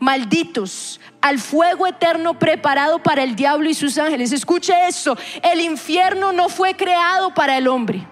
[0.00, 4.32] malditos, al fuego eterno preparado para el diablo y sus ángeles.
[4.32, 8.06] Escuche esto, el infierno no fue creado para el hombre.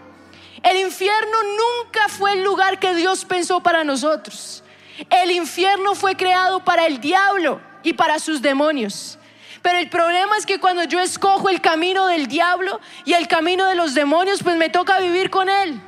[0.63, 4.63] El infierno nunca fue el lugar que Dios pensó para nosotros.
[5.09, 9.19] El infierno fue creado para el diablo y para sus demonios.
[9.63, 13.67] Pero el problema es que cuando yo escojo el camino del diablo y el camino
[13.67, 15.81] de los demonios, pues me toca vivir con él.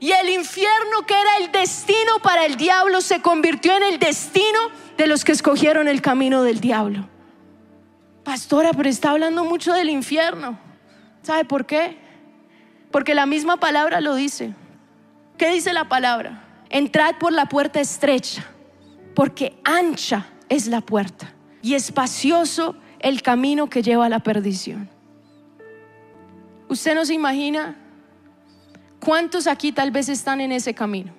[0.00, 4.58] Y el infierno que era el destino para el diablo se convirtió en el destino
[4.96, 7.08] de los que escogieron el camino del diablo.
[8.24, 10.58] Pastora, pero está hablando mucho del infierno.
[11.22, 11.96] ¿Sabe por qué?
[12.90, 14.52] Porque la misma palabra lo dice.
[15.38, 16.44] ¿Qué dice la palabra?
[16.74, 18.44] entrad por la puerta estrecha,
[19.14, 21.33] porque ancha es la puerta
[21.64, 24.86] y espacioso el camino que lleva a la perdición.
[26.68, 27.74] Usted no se imagina
[29.00, 31.14] cuántos aquí tal vez están en ese camino,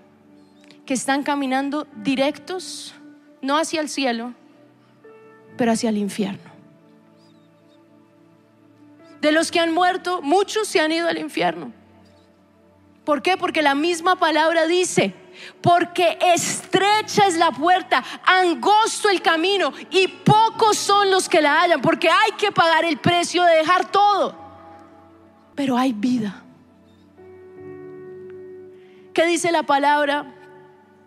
[0.85, 2.93] que están caminando directos,
[3.41, 4.35] no hacia el cielo,
[5.57, 6.51] pero hacia el infierno.
[9.19, 11.73] De los que han muerto, muchos se han ido al infierno.
[13.03, 13.35] ¿Por qué?
[13.35, 15.15] Porque la misma palabra dice,
[15.61, 21.81] porque estrecha es la puerta, angosto el camino y pocos son los que la hallan,
[21.81, 24.35] porque hay que pagar el precio de dejar todo.
[25.55, 26.43] Pero hay vida.
[29.13, 30.25] ¿Qué dice la palabra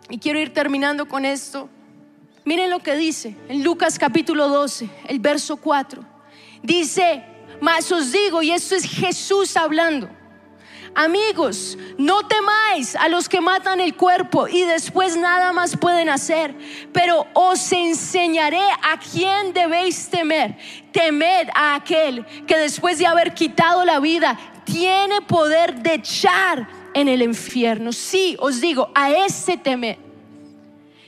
[0.09, 1.69] Y quiero ir terminando con esto.
[2.43, 6.03] Miren lo que dice en Lucas capítulo 12, el verso 4.
[6.63, 7.23] Dice,
[7.61, 10.09] mas os digo, y esto es Jesús hablando.
[10.95, 16.55] Amigos, no temáis a los que matan el cuerpo y después nada más pueden hacer,
[16.91, 20.57] pero os enseñaré a quién debéis temer.
[20.91, 27.07] Temed a aquel que después de haber quitado la vida tiene poder de echar en
[27.07, 27.93] el infierno.
[27.93, 29.97] Sí, os digo, a ese temer.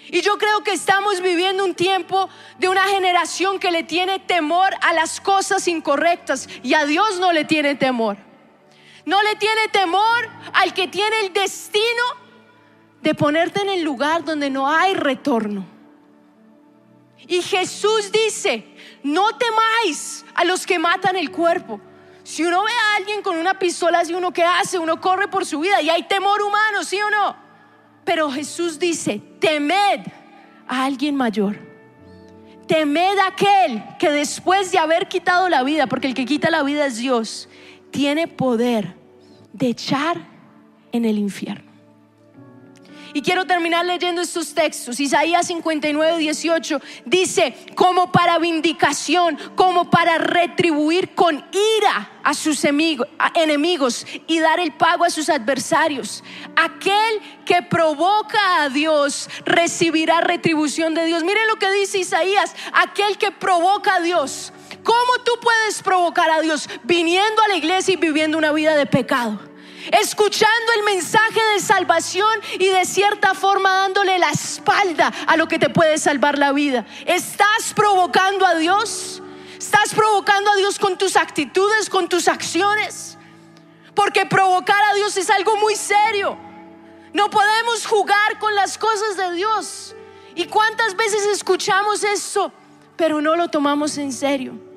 [0.10, 4.74] Y yo creo que estamos viviendo un tiempo de una generación que le tiene temor
[4.82, 8.18] a las cosas incorrectas y a Dios no le tiene temor.
[9.06, 12.04] No le tiene temor al que tiene el destino
[13.02, 15.66] de ponerte en el lugar donde no hay retorno.
[17.28, 18.66] Y Jesús dice,
[19.04, 21.80] no temáis a los que matan el cuerpo.
[22.24, 25.46] Si uno ve a alguien con una pistola, así uno que hace, uno corre por
[25.46, 27.36] su vida y hay temor humano, ¿sí o no?
[28.04, 30.02] Pero Jesús dice, temed
[30.68, 31.60] a alguien mayor.
[32.68, 36.64] Temed a aquel que después de haber quitado la vida, porque el que quita la
[36.64, 37.50] vida es Dios,
[37.92, 38.96] tiene poder
[39.54, 40.18] de echar
[40.92, 41.72] en el infierno.
[43.14, 45.00] Y quiero terminar leyendo estos textos.
[45.00, 54.06] Isaías 59, 18 dice, como para vindicación, como para retribuir con ira a sus enemigos
[54.28, 56.24] y dar el pago a sus adversarios.
[56.56, 61.24] Aquel que provoca a Dios recibirá retribución de Dios.
[61.24, 66.42] Miren lo que dice Isaías, aquel que provoca a Dios ¿Cómo tú puedes provocar a
[66.42, 69.40] Dios viniendo a la iglesia y viviendo una vida de pecado?
[70.00, 75.60] Escuchando el mensaje de salvación y de cierta forma dándole la espalda a lo que
[75.60, 76.86] te puede salvar la vida.
[77.06, 79.22] ¿Estás provocando a Dios?
[79.58, 83.18] ¿Estás provocando a Dios con tus actitudes, con tus acciones?
[83.96, 86.38] Porque provocar a Dios es algo muy serio.
[87.14, 89.96] No podemos jugar con las cosas de Dios.
[90.36, 92.52] ¿Y cuántas veces escuchamos eso,
[92.96, 94.71] pero no lo tomamos en serio?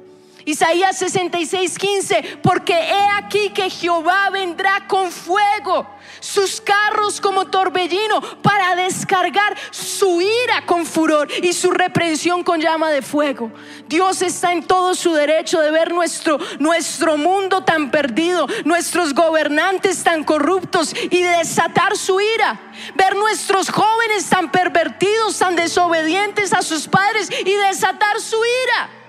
[0.46, 5.86] Isaías 66, 15, porque he aquí que Jehová vendrá con fuego,
[6.20, 12.90] sus carros como torbellino, para descargar su ira con furor y su reprensión con llama
[12.90, 13.50] de fuego.
[13.88, 20.04] Dios está en todo su derecho de ver nuestro, nuestro mundo tan perdido, nuestros gobernantes
[20.04, 22.60] tan corruptos y desatar su ira.
[22.96, 29.03] Ver nuestros jóvenes tan pervertidos, tan desobedientes a sus padres y desatar su ira.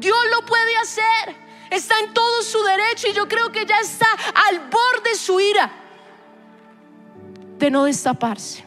[0.00, 1.36] Dios lo puede hacer.
[1.70, 4.08] Está en todo su derecho y yo creo que ya está
[4.48, 5.70] al borde de su ira
[7.60, 8.64] de no destaparse.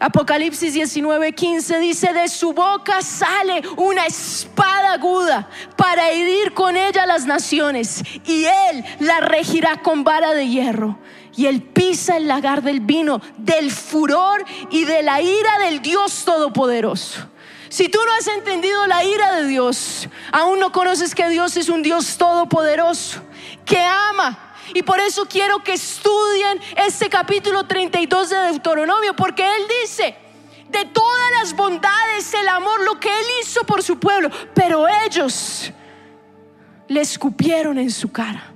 [0.00, 7.26] Apocalipsis 19:15 dice, de su boca sale una espada aguda para herir con ella las
[7.26, 10.98] naciones y él la regirá con vara de hierro.
[11.34, 16.24] Y él pisa el lagar del vino, del furor y de la ira del Dios
[16.24, 17.28] Todopoderoso.
[17.68, 21.68] Si tú no has entendido la ira de Dios, aún no conoces que Dios es
[21.68, 23.20] un Dios todopoderoso,
[23.64, 24.54] que ama.
[24.74, 30.16] Y por eso quiero que estudien este capítulo 32 de Deuteronomio, porque Él dice,
[30.70, 35.72] de todas las bondades, el amor, lo que Él hizo por su pueblo, pero ellos
[36.88, 38.50] le escupieron en su cara,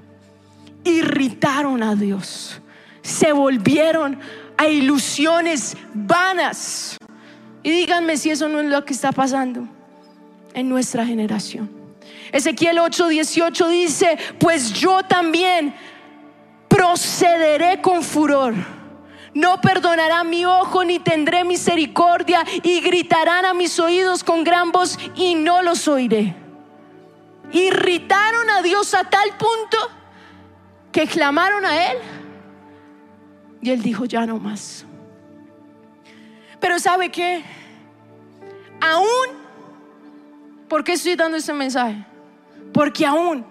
[0.85, 2.61] irritaron a Dios,
[3.03, 4.18] se volvieron
[4.57, 6.98] a ilusiones vanas.
[7.62, 9.66] Y díganme si eso no es lo que está pasando
[10.55, 11.70] en nuestra generación.
[12.33, 15.75] Ezequiel 8:18 dice, pues yo también
[16.68, 18.55] procederé con furor.
[19.35, 24.98] No perdonará mi ojo ni tendré misericordia y gritarán a mis oídos con gran voz
[25.14, 26.35] y no los oiré.
[27.53, 29.79] Irritaron a Dios a tal punto
[30.90, 31.98] que clamaron a Él
[33.62, 34.85] y Él dijo, ya no más.
[36.62, 37.42] Pero ¿sabe qué?
[38.81, 39.37] Aún,
[40.68, 42.07] ¿por qué estoy dando este mensaje?
[42.72, 43.44] Porque aún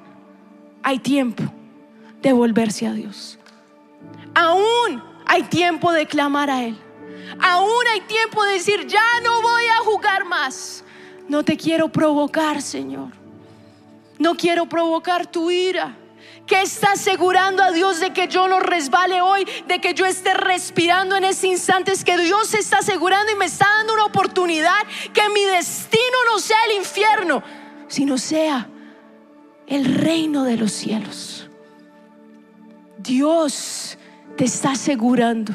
[0.81, 1.43] hay tiempo
[2.21, 3.37] de volverse a Dios.
[4.33, 6.77] Aún hay tiempo de clamar a Él.
[7.41, 10.85] Aún hay tiempo de decir, ya no voy a jugar más.
[11.27, 13.09] No te quiero provocar, Señor.
[14.19, 15.97] No quiero provocar tu ira.
[16.47, 19.47] ¿Qué está asegurando a Dios de que yo no resbale hoy?
[19.67, 21.91] De que yo esté respirando en ese instante.
[21.91, 24.79] Es que Dios está asegurando y me está dando una oportunidad
[25.13, 27.43] que mi destino no sea el infierno,
[27.87, 28.67] sino sea
[29.67, 31.49] el reino de los cielos.
[32.97, 33.97] Dios
[34.35, 35.53] te está asegurando.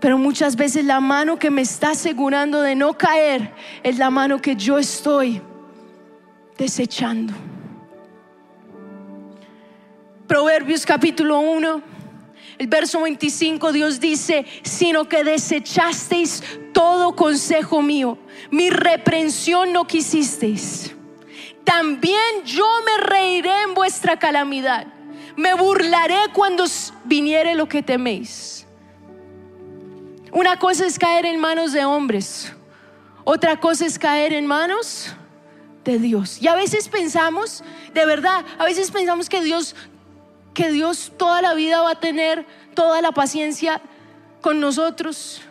[0.00, 4.40] Pero muchas veces la mano que me está asegurando de no caer es la mano
[4.42, 5.40] que yo estoy
[6.58, 7.32] desechando.
[10.26, 11.82] Proverbios capítulo 1,
[12.58, 18.18] El verso 25 Dios dice, sino que desechasteis todo consejo mío,
[18.50, 20.94] mi reprensión no quisisteis.
[21.62, 24.86] También yo me reiré en vuestra calamidad,
[25.36, 26.64] me burlaré cuando
[27.04, 28.66] viniere lo que teméis.
[30.32, 32.52] Una cosa es caer en manos de hombres,
[33.22, 35.14] otra cosa es caer en manos
[35.84, 36.42] de Dios.
[36.42, 37.62] Y a veces pensamos,
[37.94, 39.74] de verdad, a veces pensamos que Dios
[40.56, 43.82] que Dios toda la vida va a tener toda la paciencia
[44.40, 45.42] con nosotros.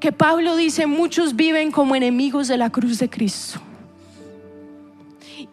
[0.00, 3.60] Que Pablo dice, muchos viven como enemigos de la cruz de Cristo.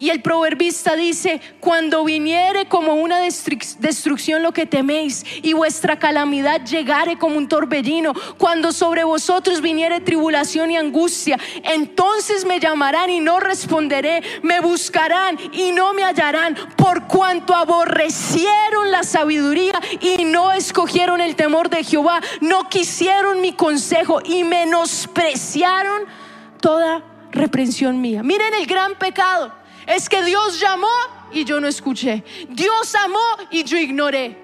[0.02, 6.64] Y el proverbista dice, cuando viniere como una destrucción lo que teméis y vuestra calamidad
[6.64, 13.20] llegare como un torbellino, cuando sobre vosotros viniere tribulación y angustia, entonces me llamarán y
[13.20, 20.54] no responderé, me buscarán y no me hallarán, por cuanto aborrecieron la sabiduría y no
[20.54, 26.04] escogieron el temor de Jehová, no quisieron mi consejo y menospreciaron
[26.62, 28.24] toda reprensión mía.
[28.24, 29.59] Miren el gran pecado
[29.90, 30.88] es que Dios llamó
[31.32, 32.24] y yo no escuché.
[32.48, 34.38] Dios amó y yo ignoré.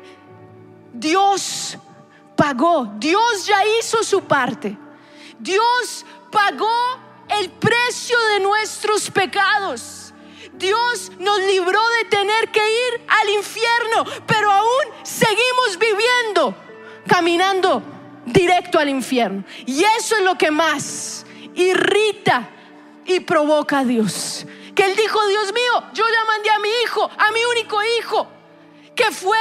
[0.91, 1.77] Dios
[2.35, 2.91] pagó.
[2.97, 4.75] Dios ya hizo su parte.
[5.37, 6.99] Dios pagó
[7.39, 10.13] el precio de nuestros pecados.
[10.53, 16.55] Dios nos libró de tener que ir al infierno, pero aún seguimos viviendo,
[17.05, 17.83] caminando
[18.25, 19.43] directo al infierno.
[19.67, 21.23] Y eso es lo que más
[21.53, 22.49] irrita
[23.05, 27.09] y provoca a Dios que él dijo, Dios mío, yo ya mandé a mi hijo,
[27.17, 28.27] a mi único hijo,
[28.93, 29.37] que fue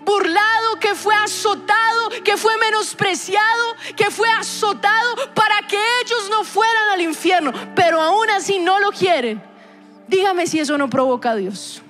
[0.00, 6.88] burlado, que fue azotado, que fue menospreciado, que fue azotado para que ellos no fueran
[6.90, 9.42] al infierno, pero aún así no lo quieren.
[10.08, 11.82] Dígame si eso no provoca a Dios.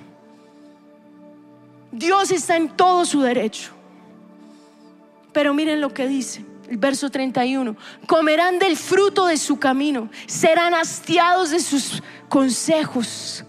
[1.92, 3.70] Dios está en todo su derecho.
[5.32, 7.76] Pero miren lo que dice verso 31.
[8.06, 13.44] Comerán del fruto de su camino, serán hastiados de sus consejos.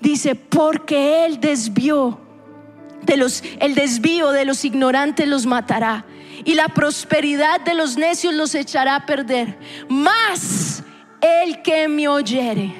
[0.00, 2.20] Dice, porque él desvió
[3.02, 6.04] de los el desvío de los ignorantes los matará
[6.44, 9.58] y la prosperidad de los necios los echará a perder.
[9.88, 10.82] Mas
[11.20, 12.72] el que me oyere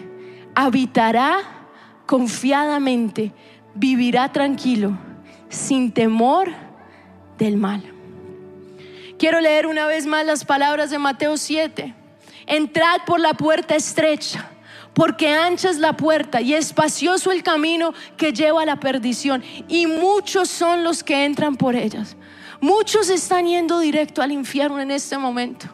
[0.55, 1.41] habitará
[2.07, 3.33] confiadamente,
[3.75, 4.99] vivirá tranquilo,
[5.49, 6.53] sin temor
[7.39, 7.98] del mal.
[9.19, 11.95] Quiero leer una vez más las palabras de Mateo 7.
[12.47, 14.49] Entrad por la puerta estrecha
[14.99, 19.87] porque ancha es la puerta y espacioso el camino que lleva a la perdición, y
[19.87, 22.17] muchos son los que entran por ellas.
[22.61, 25.67] Muchos están yendo directo al infierno en este momento.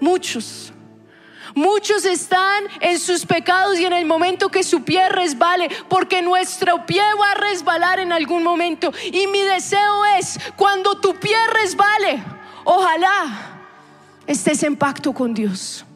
[0.00, 0.70] Muchos.
[1.54, 6.84] Muchos están en sus pecados y en el momento que su pie resbale, porque nuestro
[6.84, 8.92] pie va a resbalar en algún momento.
[9.10, 12.22] Y mi deseo es, cuando tu pie resbale,
[12.68, 13.54] ojalá
[14.26, 15.86] estés en pacto con Dios.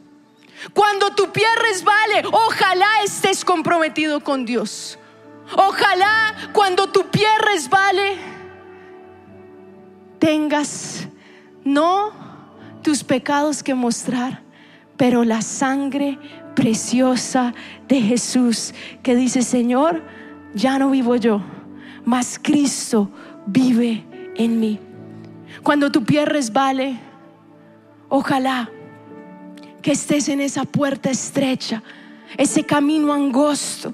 [0.73, 4.97] Cuando tu pie resbale, ojalá estés comprometido con Dios.
[5.55, 8.17] Ojalá cuando tu pie resbale,
[10.17, 11.07] tengas
[11.63, 12.11] no
[12.81, 14.41] tus pecados que mostrar,
[14.97, 16.17] pero la sangre
[16.55, 17.53] preciosa
[17.87, 20.01] de Jesús que dice, Señor,
[20.55, 21.41] ya no vivo yo,
[22.03, 23.11] mas Cristo
[23.45, 24.03] vive
[24.35, 24.79] en mí.
[25.63, 26.99] Cuando tu pie resbale,
[28.09, 28.69] ojalá
[29.81, 31.81] que estés en esa puerta estrecha,
[32.37, 33.93] ese camino angosto,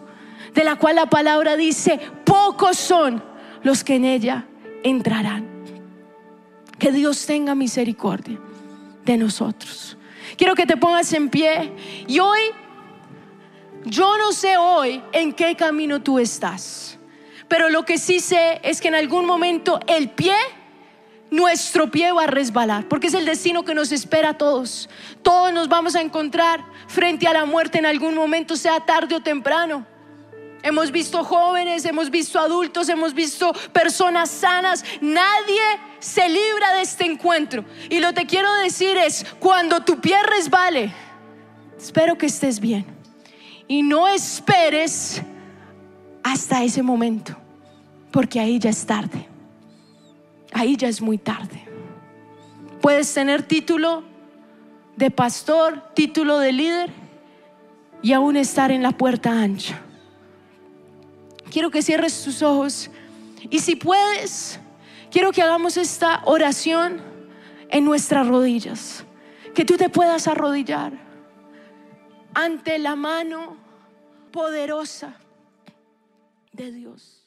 [0.53, 3.23] de la cual la palabra dice, pocos son
[3.61, 4.45] los que en ella
[4.83, 5.47] entrarán.
[6.79, 8.39] Que Dios tenga misericordia
[9.05, 9.95] de nosotros.
[10.37, 11.73] Quiero que te pongas en pie
[12.07, 12.39] y hoy,
[13.85, 16.97] yo no sé hoy en qué camino tú estás,
[17.47, 20.35] pero lo que sí sé es que en algún momento el pie
[21.31, 24.89] nuestro pie va a resbalar, porque es el destino que nos espera a todos.
[25.21, 29.21] Todos nos vamos a encontrar frente a la muerte en algún momento, sea tarde o
[29.21, 29.85] temprano.
[30.61, 34.83] Hemos visto jóvenes, hemos visto adultos, hemos visto personas sanas.
[34.99, 35.61] Nadie
[35.99, 37.63] se libra de este encuentro.
[37.89, 40.91] Y lo que quiero decir es, cuando tu pie resbale,
[41.77, 42.85] espero que estés bien.
[43.67, 45.21] Y no esperes
[46.23, 47.37] hasta ese momento,
[48.11, 49.28] porque ahí ya es tarde
[50.51, 51.65] ahí ya es muy tarde.
[52.81, 54.03] Puedes tener título
[54.95, 56.89] de pastor, título de líder
[58.01, 59.81] y aún estar en la puerta ancha.
[61.51, 62.89] Quiero que cierres tus ojos
[63.49, 64.59] y si puedes,
[65.11, 67.01] quiero que hagamos esta oración
[67.69, 69.05] en nuestras rodillas.
[69.55, 70.93] Que tú te puedas arrodillar
[72.33, 73.57] ante la mano
[74.31, 75.15] poderosa
[76.51, 77.18] de Dios.